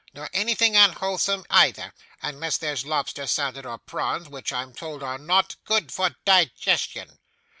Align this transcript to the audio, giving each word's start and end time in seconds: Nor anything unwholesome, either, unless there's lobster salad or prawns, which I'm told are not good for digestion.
Nor 0.15 0.31
anything 0.33 0.75
unwholesome, 0.75 1.45
either, 1.51 1.93
unless 2.23 2.57
there's 2.57 2.87
lobster 2.87 3.27
salad 3.27 3.67
or 3.67 3.77
prawns, 3.77 4.29
which 4.29 4.51
I'm 4.51 4.73
told 4.73 5.03
are 5.03 5.19
not 5.19 5.57
good 5.63 5.91
for 5.91 6.15
digestion. 6.25 7.19